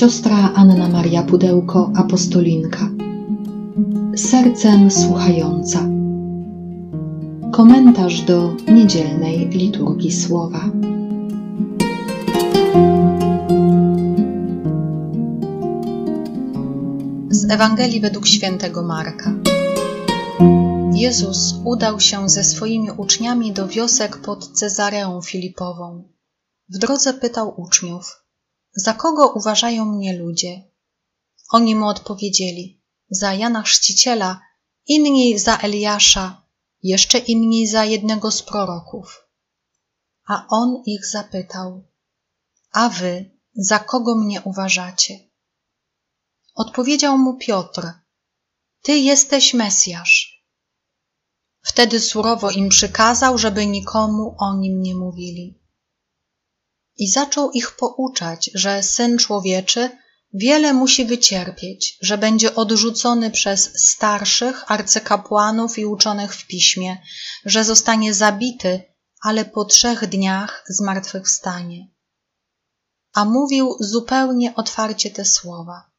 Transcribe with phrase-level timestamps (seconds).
[0.00, 2.88] Siostra Anna Maria Pudełko, apostolinka.
[4.16, 5.78] Sercem słuchająca.
[7.52, 10.60] Komentarz do niedzielnej liturgii słowa.
[17.30, 19.32] Z Ewangelii według świętego Marka.
[20.92, 26.04] Jezus udał się ze swoimi uczniami do wiosek pod Cezareą Filipową.
[26.68, 28.20] W drodze pytał uczniów:
[28.74, 30.62] Za kogo uważają mnie ludzie?
[31.50, 34.40] Oni mu odpowiedzieli: Za Jana Chrzciciela,
[34.86, 36.42] inni za Eliasza,
[36.82, 39.24] jeszcze inni za jednego z proroków.
[40.26, 41.84] A on ich zapytał:
[42.72, 45.18] A wy za kogo mnie uważacie?
[46.54, 47.92] Odpowiedział mu Piotr:
[48.82, 50.44] Ty jesteś Mesjasz.
[51.62, 55.59] Wtedy surowo im przykazał, żeby nikomu o nim nie mówili.
[57.00, 59.90] I zaczął ich pouczać, że syn człowieczy
[60.34, 66.98] wiele musi wycierpieć, że będzie odrzucony przez starszych, arcykapłanów i uczonych w piśmie,
[67.44, 68.82] że zostanie zabity,
[69.22, 71.88] ale po trzech dniach zmartwychwstanie.
[73.14, 75.90] A mówił zupełnie otwarcie te słowa.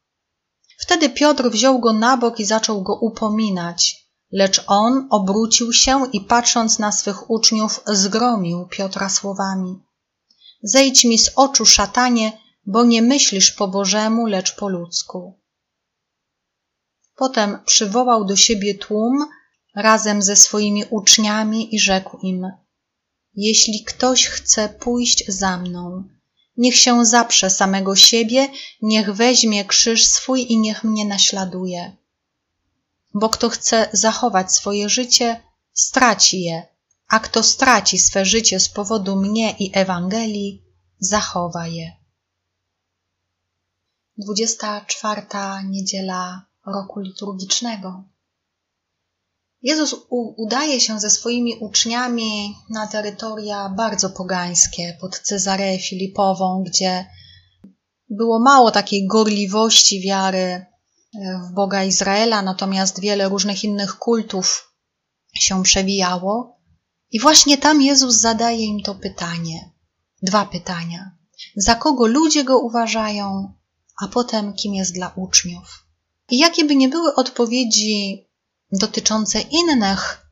[0.80, 6.20] Wtedy Piotr wziął go na bok i zaczął go upominać, lecz on obrócił się i
[6.20, 9.82] patrząc na swych uczniów, zgromił Piotra słowami:
[10.62, 12.32] Zejdź mi z oczu, szatanie,
[12.66, 15.38] bo nie myślisz po Bożemu, lecz po ludzku.
[17.16, 19.26] Potem przywołał do siebie tłum
[19.76, 22.46] razem ze swoimi uczniami i rzekł im:
[23.34, 26.04] Jeśli ktoś chce pójść za mną,
[26.56, 28.48] niech się zaprze samego siebie,
[28.82, 31.96] niech weźmie krzyż swój i niech mnie naśladuje.
[33.14, 36.71] Bo kto chce zachować swoje życie, straci je,
[37.12, 40.64] a kto straci swe życie z powodu mnie i Ewangelii,
[40.98, 41.92] zachowa je.
[44.18, 45.22] 24.
[45.64, 48.04] niedziela roku liturgicznego.
[49.62, 49.94] Jezus
[50.36, 57.06] udaje się ze swoimi uczniami na terytoria bardzo pogańskie, pod Cezareę Filipową, gdzie
[58.10, 60.66] było mało takiej gorliwości wiary e,
[61.44, 64.74] w Boga Izraela, natomiast wiele różnych innych kultów
[65.34, 66.51] się przewijało.
[67.12, 69.70] I właśnie tam Jezus zadaje im to pytanie.
[70.22, 71.10] Dwa pytania.
[71.56, 73.54] Za kogo ludzie go uważają,
[74.02, 75.86] a potem kim jest dla uczniów.
[76.30, 78.26] I jakie by nie były odpowiedzi
[78.72, 80.26] dotyczące innych,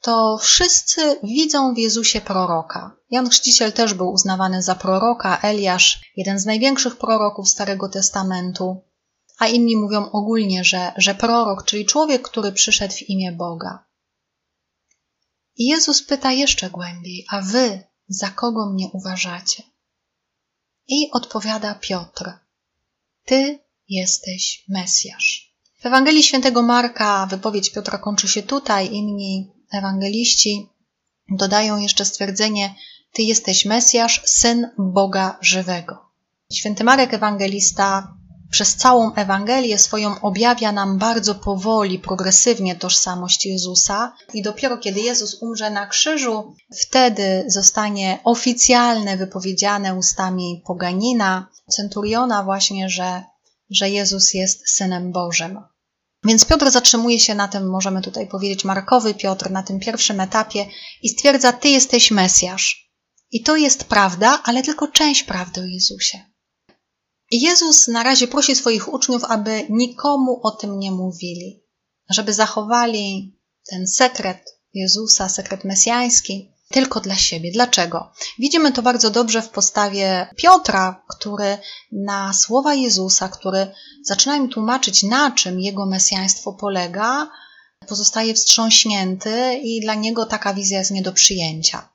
[0.00, 2.96] to wszyscy widzą w Jezusie proroka.
[3.10, 8.84] Jan Chrzciciel też był uznawany za proroka, Eliasz, jeden z największych proroków Starego Testamentu,
[9.38, 13.84] a inni mówią ogólnie, że, że prorok, czyli człowiek, który przyszedł w imię Boga.
[15.56, 19.62] I Jezus pyta jeszcze głębiej, a wy za kogo mnie uważacie?
[20.88, 22.32] I odpowiada Piotr,
[23.24, 23.58] ty
[23.88, 25.52] jesteś Mesjasz.
[25.80, 30.68] W Ewangelii Świętego Marka wypowiedź Piotra kończy się tutaj, inni ewangeliści
[31.28, 32.74] dodają jeszcze stwierdzenie,
[33.12, 35.98] ty jesteś Mesjasz, Syn Boga żywego.
[36.52, 38.16] Święty Marek Ewangelista
[38.52, 45.42] przez całą Ewangelię swoją objawia nam bardzo powoli, progresywnie tożsamość Jezusa i dopiero kiedy Jezus
[45.42, 53.22] umrze na krzyżu, wtedy zostanie oficjalne wypowiedziane ustami poganina, centuriona właśnie, że,
[53.70, 55.60] że Jezus jest Synem Bożym.
[56.24, 60.66] Więc Piotr zatrzymuje się na tym, możemy tutaj powiedzieć, Markowy Piotr, na tym pierwszym etapie
[61.02, 62.92] i stwierdza, Ty jesteś Mesjasz.
[63.30, 66.31] I to jest prawda, ale tylko część prawdy o Jezusie.
[67.32, 71.64] Jezus na razie prosi swoich uczniów, aby nikomu o tym nie mówili,
[72.10, 73.36] żeby zachowali
[73.70, 77.52] ten sekret Jezusa, sekret mesjański, tylko dla siebie.
[77.52, 78.12] Dlaczego?
[78.38, 81.58] Widzimy to bardzo dobrze w postawie Piotra, który
[81.92, 83.66] na słowa Jezusa, który
[84.04, 87.30] zaczyna im tłumaczyć, na czym jego mesjaństwo polega,
[87.88, 91.91] pozostaje wstrząśnięty i dla niego taka wizja jest nie do przyjęcia.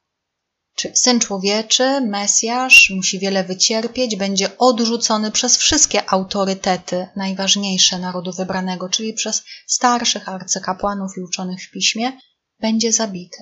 [0.78, 8.90] Czy syn człowieczy, Mesjasz, musi wiele wycierpieć, będzie odrzucony przez wszystkie autorytety najważniejsze narodu wybranego,
[8.90, 12.12] czyli przez starszych arcykapłanów i uczonych w piśmie,
[12.60, 13.38] będzie zabity.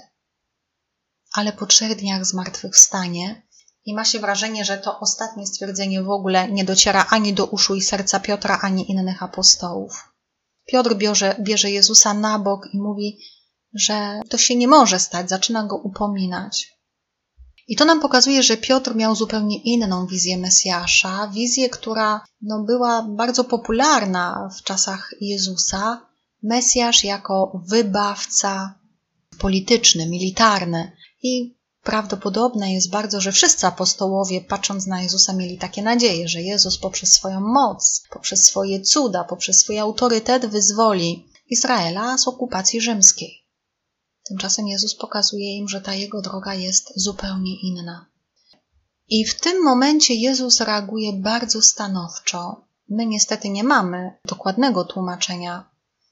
[1.34, 3.48] Ale po trzech dniach zmartwychwstanie
[3.86, 7.76] i ma się wrażenie, że to ostatnie stwierdzenie w ogóle nie dociera ani do uszu
[7.76, 10.14] i serca Piotra, ani innych apostołów.
[10.66, 13.20] Piotr bierze, bierze Jezusa na bok i mówi,
[13.74, 16.75] że to się nie może stać, zaczyna go upominać.
[17.68, 23.08] I to nam pokazuje, że Piotr miał zupełnie inną wizję Mesjasza, wizję, która no, była
[23.10, 26.06] bardzo popularna w czasach Jezusa.
[26.44, 28.80] Mesjasz jako wybawca
[29.38, 30.92] polityczny, militarny.
[31.24, 36.78] I prawdopodobne jest bardzo, że wszyscy apostołowie, patrząc na Jezusa, mieli takie nadzieje, że Jezus
[36.78, 43.45] poprzez swoją moc, poprzez swoje cuda, poprzez swój autorytet wyzwoli Izraela z okupacji rzymskiej.
[44.28, 48.06] Tymczasem Jezus pokazuje im, że ta jego droga jest zupełnie inna.
[49.08, 52.68] I w tym momencie Jezus reaguje bardzo stanowczo.
[52.90, 55.70] My niestety nie mamy dokładnego tłumaczenia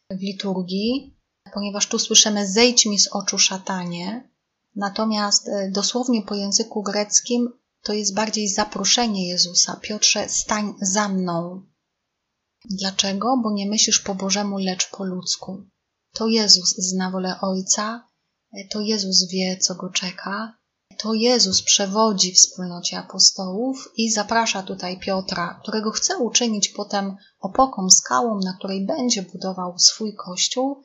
[0.10, 1.18] w liturgii,
[1.54, 4.30] ponieważ tu słyszymy zejdź mi z oczu szatanie,
[4.76, 7.50] natomiast e, dosłownie po języku greckim
[7.82, 9.80] to jest bardziej zaproszenie Jezusa.
[9.82, 11.66] Piotrze, stań za mną.
[12.66, 13.38] Dlaczego?
[13.44, 15.64] Bo nie myślisz po Bożemu, lecz po ludzku.
[16.14, 18.08] To Jezus zna wolę Ojca,
[18.72, 20.58] to Jezus wie, co go czeka,
[20.98, 28.40] to Jezus przewodzi wspólnocie apostołów i zaprasza tutaj Piotra, którego chce uczynić potem opoką, skałą,
[28.40, 30.82] na której będzie budował swój kościół.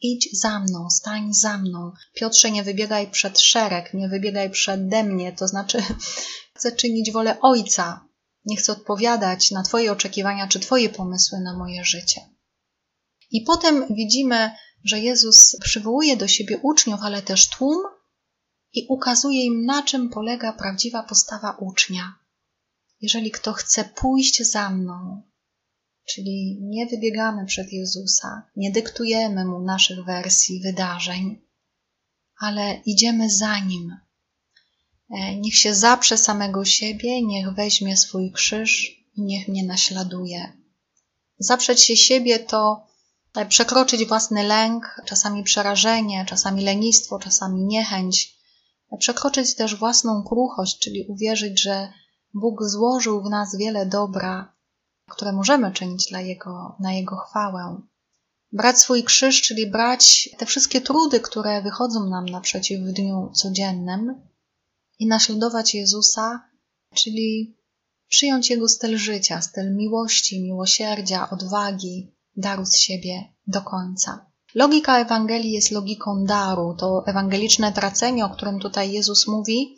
[0.00, 1.92] Idź za mną, stań za mną.
[2.14, 5.82] Piotrze, nie wybiegaj przed szereg, nie wybiegaj przede mnie, to znaczy
[6.56, 8.04] chcę czynić wolę Ojca.
[8.44, 12.20] Nie chcę odpowiadać na Twoje oczekiwania czy Twoje pomysły na moje życie.
[13.30, 14.50] I potem widzimy,
[14.84, 17.82] że Jezus przywołuje do siebie uczniów, ale też tłum,
[18.72, 22.14] i ukazuje im, na czym polega prawdziwa postawa ucznia.
[23.00, 25.22] Jeżeli kto chce pójść za mną,
[26.08, 31.40] czyli nie wybiegamy przed Jezusa, nie dyktujemy mu naszych wersji wydarzeń,
[32.38, 33.96] ale idziemy za nim.
[35.10, 40.52] E, niech się zaprze samego siebie, niech weźmie swój krzyż i niech mnie naśladuje.
[41.38, 42.86] Zaprzeć się siebie to
[43.48, 48.36] przekroczyć własny lęk, czasami przerażenie, czasami lenistwo, czasami niechęć,
[48.98, 51.92] przekroczyć też własną kruchość, czyli uwierzyć, że
[52.34, 54.52] Bóg złożył w nas wiele dobra,
[55.10, 57.80] które możemy czynić dla Jego, na Jego chwałę.
[58.52, 64.28] Brać swój krzyż, czyli brać te wszystkie trudy, które wychodzą nam naprzeciw w dniu codziennym
[64.98, 66.48] i naśladować Jezusa,
[66.94, 67.56] czyli
[68.08, 74.26] przyjąć Jego styl życia, styl miłości, miłosierdzia, odwagi, daru z siebie do końca.
[74.54, 76.74] Logika Ewangelii jest logiką daru.
[76.78, 79.76] To ewangeliczne tracenie, o którym tutaj Jezus mówi,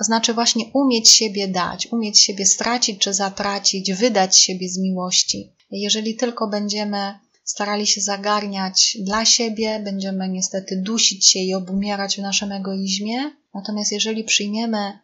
[0.00, 5.52] znaczy właśnie umieć siebie dać, umieć siebie stracić czy zatracić, wydać siebie z miłości.
[5.70, 12.22] Jeżeli tylko będziemy starali się zagarniać dla siebie, będziemy niestety dusić się i obumierać w
[12.22, 13.30] naszym egoizmie.
[13.54, 14.98] Natomiast jeżeli przyjmiemy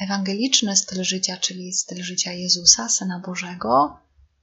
[0.00, 3.96] ewangeliczny styl życia, czyli styl życia Jezusa, Syna Bożego,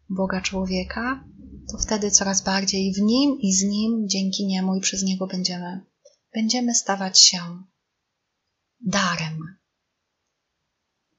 [0.10, 1.24] Boga człowieka,
[1.72, 5.86] to wtedy coraz bardziej w nim i z nim, dzięki niemu i przez niego będziemy,
[6.34, 7.64] będziemy stawać się
[8.82, 9.58] darem.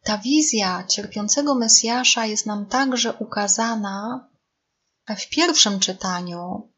[0.03, 4.29] Ta wizja cierpiącego Mesjasza jest nam także ukazana
[5.09, 6.73] w pierwszym czytaniu.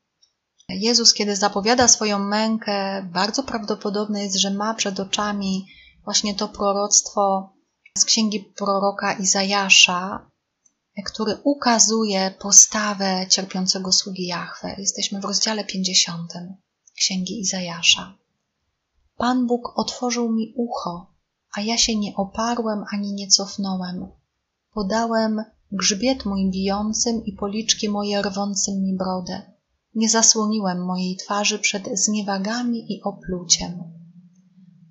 [0.69, 5.67] Jezus, kiedy zapowiada swoją mękę, bardzo prawdopodobne jest, że ma przed oczami
[6.05, 7.53] właśnie to proroctwo
[7.99, 10.31] z księgi proroka Izajasza,
[11.05, 14.75] który ukazuje postawę cierpiącego sługi Jahwe.
[14.79, 16.33] Jesteśmy w rozdziale 50
[16.97, 18.19] Księgi Izajasza.
[19.17, 21.15] Pan Bóg otworzył mi ucho,
[21.57, 24.07] a ja się nie oparłem ani nie cofnąłem.
[24.75, 29.53] Podałem grzbiet mój bijącym i policzki moje rwącym mi brodę.
[29.95, 33.83] Nie zasłoniłem mojej twarzy przed zniewagami i opluciem.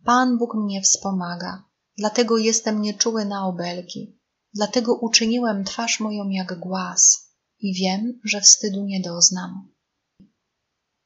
[0.06, 1.64] Pan Bóg mnie wspomaga,
[1.98, 4.21] dlatego jestem nieczuły na obelgi.
[4.54, 9.72] Dlatego uczyniłem twarz moją jak głaz i wiem, że wstydu nie doznam.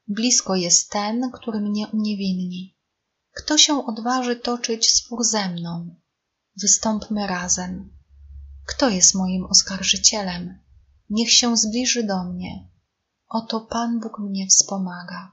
[0.08, 2.78] Blisko jest ten, który mnie uniewinni.
[3.32, 5.96] Kto się odważy toczyć spór ze mną?
[6.62, 7.98] Wystąpmy razem.
[8.66, 10.60] Kto jest moim oskarżycielem?
[11.10, 12.70] Niech się zbliży do mnie.
[13.28, 15.32] Oto Pan Bóg mnie wspomaga.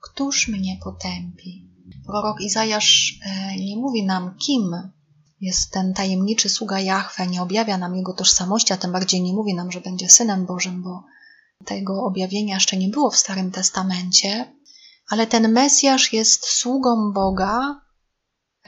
[0.00, 1.70] Któż mnie potępi?
[2.06, 4.90] Prorok Izajasz e, nie mówi nam, kim
[5.40, 9.54] jest ten tajemniczy sługa Jahwe, nie objawia nam jego tożsamości, a tym bardziej nie mówi
[9.54, 11.04] nam, że będzie synem Bożym, bo
[11.64, 14.54] tego objawienia jeszcze nie było w Starym Testamencie,
[15.08, 17.80] ale ten Mesjasz jest sługą Boga,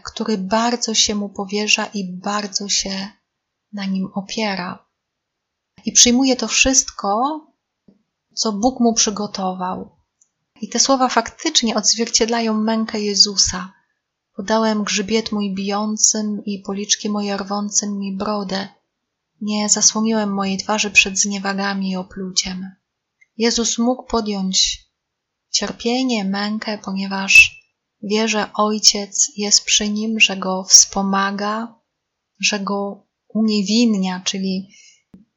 [0.02, 3.09] który bardzo się mu powierza i bardzo się
[3.73, 4.85] na nim opiera.
[5.85, 7.41] I przyjmuje to wszystko,
[8.35, 9.97] co Bóg mu przygotował.
[10.61, 13.73] I te słowa faktycznie odzwierciedlają mękę Jezusa
[14.42, 18.68] Podałem grzbiet mój bijącym i policzki moje rwącym mi brodę.
[19.40, 22.70] Nie zasłoniłem mojej twarzy przed zniewagami i opluciem.
[23.37, 24.87] Jezus mógł podjąć
[25.50, 27.61] cierpienie, mękę, ponieważ
[28.02, 31.75] wie, że Ojciec jest przy nim, że go wspomaga,
[32.40, 34.68] że go uniewinnia, czyli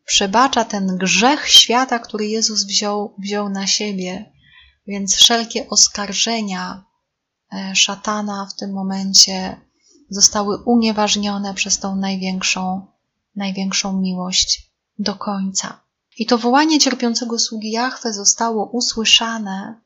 [0.05, 4.33] przebacza ten grzech świata, który Jezus wziął, wziął na siebie.
[4.87, 6.85] Więc wszelkie oskarżenia,
[7.73, 9.61] szatana w tym momencie
[10.09, 12.87] zostały unieważnione przez tą największą,
[13.35, 15.79] największą miłość do końca.
[16.17, 19.81] I to wołanie cierpiącego sługi Jahwe zostało usłyszane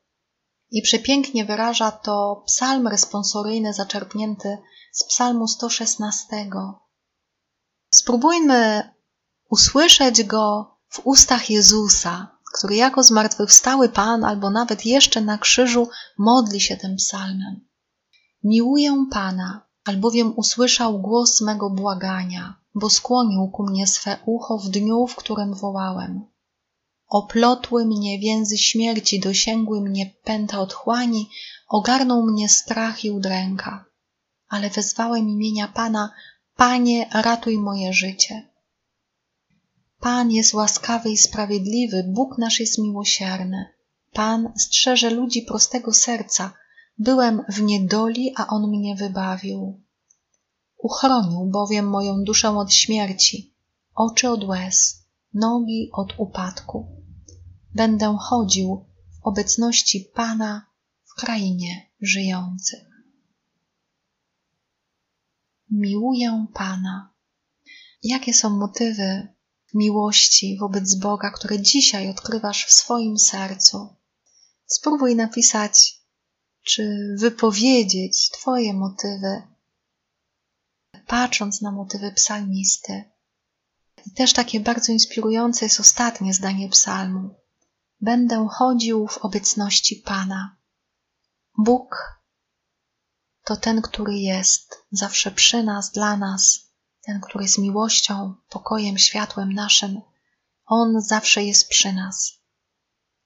[0.71, 4.57] i przepięknie wyraża to psalm responsoryjny zaczerpnięty
[4.91, 6.49] z psalmu 116.
[7.93, 8.89] Spróbujmy
[9.49, 16.61] usłyszeć go w ustach Jezusa, który jako zmartwychwstały Pan albo nawet jeszcze na krzyżu modli
[16.61, 17.67] się tym psalmem.
[18.43, 25.07] Miłuję Pana, albowiem usłyszał głos mego błagania, bo skłonił ku mnie swe ucho w dniu,
[25.07, 26.25] w którym wołałem.
[27.07, 31.29] Oplotły mnie więzy śmierci, dosięgły mnie pęta otchłani,
[31.67, 33.85] ogarnął mnie strach i udręka.
[34.47, 36.11] Ale wezwałem imienia Pana,
[36.55, 38.48] Panie, ratuj moje życie.
[39.99, 43.65] Pan jest łaskawy i sprawiedliwy, Bóg nasz jest miłosierny.
[44.13, 46.53] Pan strzeże ludzi prostego serca.
[46.97, 49.81] Byłem w niedoli, a On mnie wybawił.
[50.77, 53.53] Uchronił bowiem moją duszę od śmierci,
[53.95, 55.03] oczy od łez,
[55.33, 56.87] nogi od upadku.
[57.75, 60.65] Będę chodził w obecności Pana
[61.03, 62.89] w krainie żyjących.
[65.71, 67.13] Miłuję Pana.
[68.03, 69.27] Jakie są motywy
[69.73, 73.95] miłości wobec Boga, które dzisiaj odkrywasz w swoim sercu?
[74.65, 75.99] Spróbuj napisać
[76.63, 79.41] czy wypowiedzieć Twoje motywy
[81.07, 83.03] patrząc na motywy psalmisty.
[84.05, 87.35] I też takie bardzo inspirujące jest ostatnie zdanie psalmu.
[88.01, 90.55] Będę chodził w obecności Pana.
[91.57, 92.19] Bóg
[93.43, 96.68] to ten, który jest zawsze przy nas, dla nas,
[97.01, 100.01] ten, który jest miłością, pokojem, światłem naszym.
[100.65, 102.33] On zawsze jest przy nas.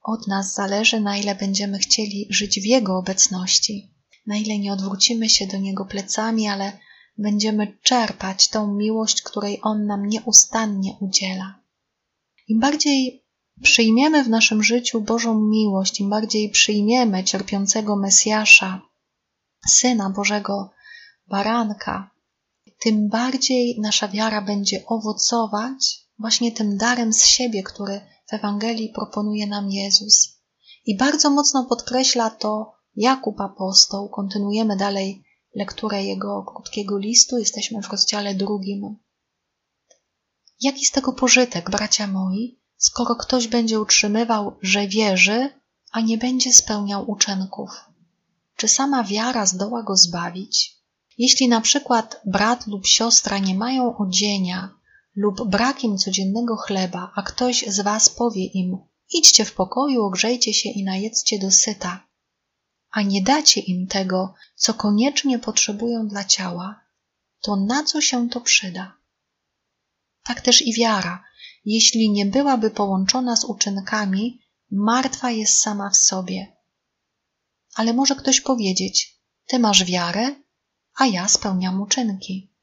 [0.03, 3.93] Od nas zależy, na ile będziemy chcieli żyć w Jego obecności,
[4.27, 6.79] na ile nie odwrócimy się do Niego plecami, ale
[7.17, 11.59] będziemy czerpać tą miłość, której On nam nieustannie udziela.
[12.47, 13.25] Im bardziej
[13.61, 18.81] przyjmiemy w naszym życiu Bożą miłość, im bardziej przyjmiemy cierpiącego Mesjasza,
[19.67, 20.71] Syna Bożego
[21.27, 22.12] Baranka,
[22.83, 29.47] tym bardziej nasza wiara będzie owocować właśnie tym darem z siebie, który w Ewangelii proponuje
[29.47, 30.41] nam Jezus.
[30.85, 34.09] I bardzo mocno podkreśla to Jakub apostoł.
[34.09, 35.23] Kontynuujemy dalej
[35.55, 37.37] lekturę jego krótkiego listu.
[37.37, 38.97] Jesteśmy w rozdziale drugim.
[40.61, 45.49] Jaki z tego pożytek, bracia moi, skoro ktoś będzie utrzymywał, że wierzy,
[45.91, 47.69] a nie będzie spełniał uczynków?
[48.55, 50.82] Czy sama wiara zdoła go zbawić?
[51.17, 54.69] Jeśli na przykład brat lub siostra nie mają odzienia
[55.15, 58.77] lub brak im codziennego chleba, a ktoś z was powie im:
[59.13, 62.07] idźcie w pokoju, ogrzejcie się i najedzcie dosyta,
[62.91, 66.79] a nie dacie im tego, co koniecznie potrzebują dla ciała,
[67.41, 68.97] to na co się to przyda?
[70.23, 71.23] Tak też i wiara,
[71.65, 74.39] jeśli nie byłaby połączona z uczynkami,
[74.71, 76.57] martwa jest sama w sobie.
[77.75, 80.35] Ale może ktoś powiedzieć: Ty masz wiarę,
[80.95, 82.53] a ja spełniam uczynki.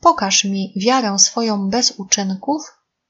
[0.00, 2.62] Pokaż mi wiarę swoją bez uczynków,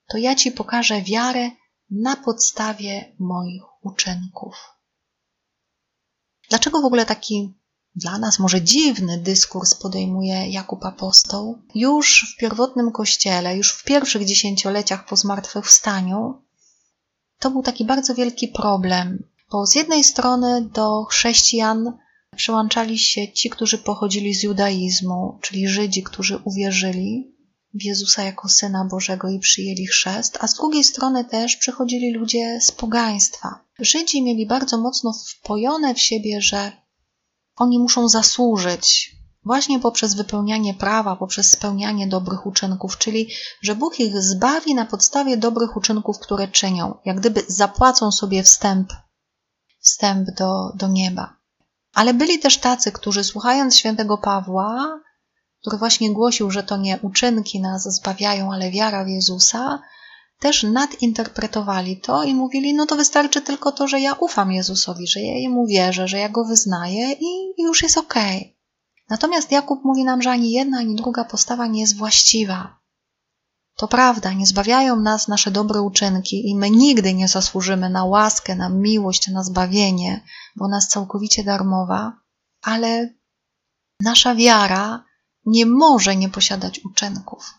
[0.09, 1.51] to ja ci pokażę wiarę
[1.91, 4.55] na podstawie moich uczynków.
[6.51, 7.55] Dlaczego w ogóle taki
[7.95, 11.63] dla nas może dziwny dyskurs podejmuje Jakub Apostoł?
[11.75, 16.43] Już w pierwotnym kościele, już w pierwszych dziesięcioleciach po zmartwychwstaniu,
[17.39, 21.99] to był taki bardzo wielki problem, bo z jednej strony do chrześcijan
[22.37, 27.37] przyłączali się ci, którzy pochodzili z judaizmu, czyli Żydzi, którzy uwierzyli
[27.75, 32.61] w Jezusa jako Syna Bożego i przyjęli chrzest, a z drugiej strony też przychodzili ludzie
[32.61, 33.65] z pogaństwa.
[33.79, 36.73] Żydzi mieli bardzo mocno wpojone w siebie, że
[37.57, 43.29] oni muszą zasłużyć właśnie poprzez wypełnianie prawa, poprzez spełnianie dobrych uczynków, czyli
[43.63, 48.93] że Bóg ich zbawi na podstawie dobrych uczynków, które czynią, jak gdyby zapłacą sobie wstęp,
[49.81, 51.36] wstęp do, do nieba.
[51.97, 55.01] Ale byli też tacy, którzy słuchając świętego Pawła,
[55.61, 59.79] który właśnie głosił, że to nie uczynki nas zbawiają, ale wiara w Jezusa,
[60.39, 65.21] też nadinterpretowali to i mówili, no to wystarczy tylko to, że ja ufam Jezusowi, że
[65.21, 68.39] ja Jemu wierzę, że ja Go wyznaję i już jest okej.
[68.39, 68.57] Okay.
[69.11, 72.76] Natomiast Jakub mówi nam, że ani jedna, ani druga postawa nie jest właściwa.
[73.77, 78.55] To prawda, nie zbawiają nas nasze dobre uczynki i my nigdy nie zasłużymy na łaskę,
[78.55, 80.25] na miłość, na zbawienie,
[80.57, 82.21] bo ona jest całkowicie darmowa,
[82.63, 83.15] ale
[84.01, 85.05] nasza wiara
[85.47, 87.55] nie może nie posiadać uczynków.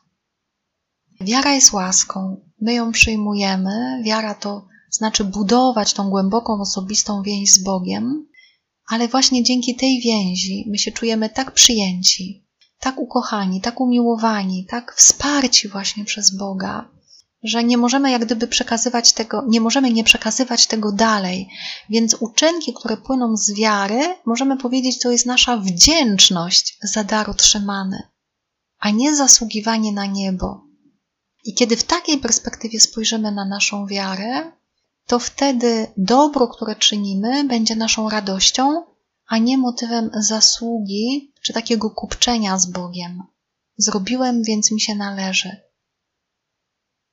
[1.22, 4.02] Wiara jest łaską, my ją przyjmujemy.
[4.04, 8.28] Wiara to znaczy budować tą głęboką, osobistą więź z Bogiem,
[8.88, 12.47] ale właśnie dzięki tej więzi my się czujemy tak przyjęci,
[12.80, 16.90] tak ukochani, tak umiłowani, tak wsparci właśnie przez Boga,
[17.44, 21.50] że nie możemy jak gdyby przekazywać tego, nie możemy nie przekazywać tego dalej.
[21.90, 28.04] Więc uczynki, które płyną z wiary, możemy powiedzieć, to jest nasza wdzięczność za dar otrzymany,
[28.80, 30.64] a nie zasługiwanie na niebo.
[31.44, 34.52] I kiedy w takiej perspektywie spojrzymy na naszą wiarę,
[35.08, 38.84] to wtedy dobro, które czynimy, będzie naszą radością,
[39.28, 43.24] a nie motywem zasługi czy takiego kupczenia z Bogiem.
[43.78, 45.58] Zrobiłem, więc mi się należy.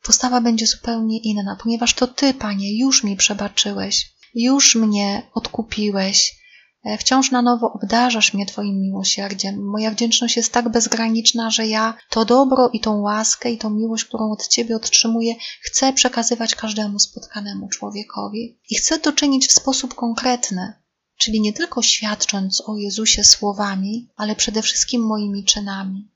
[0.02, 6.37] Postawa będzie zupełnie inna, ponieważ to Ty, Panie, już mi przebaczyłeś, już mnie odkupiłeś,
[6.85, 9.64] e, wciąż na nowo obdarzasz mnie Twoim miłosierdziem.
[9.64, 14.04] Moja wdzięczność jest tak bezgraniczna, że ja to dobro i tą łaskę i tą miłość,
[14.04, 18.59] którą od Ciebie otrzymuję, chcę przekazywać każdemu spotkanemu człowiekowi.
[18.71, 20.83] I chcę to czynić w sposób konkretny,
[21.24, 26.10] czyli nie tylko świadcząc o Jezusie słowami, ale przede wszystkim moimi czynami,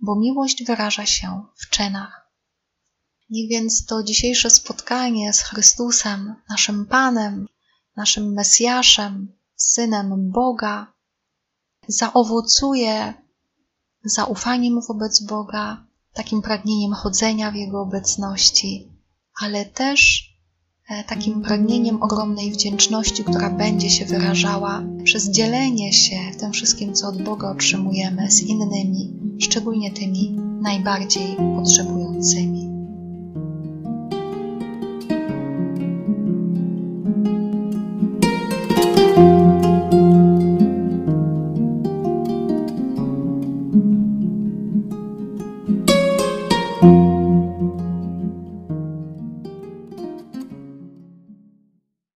[0.00, 2.30] bo miłość wyraża się w czynach.
[3.30, 7.46] Niech więc to dzisiejsze spotkanie z Chrystusem, naszym Panem,
[7.96, 10.92] naszym Mesjaszem, Synem Boga,
[11.88, 13.14] zaowocuje
[14.04, 18.92] zaufaniem wobec Boga, takim pragnieniem chodzenia w Jego obecności,
[19.40, 20.30] ale też
[21.06, 27.22] takim pragnieniem ogromnej wdzięczności, która będzie się wyrażała przez dzielenie się tym wszystkim, co od
[27.22, 32.55] Boga otrzymujemy z innymi, szczególnie tymi najbardziej potrzebującymi.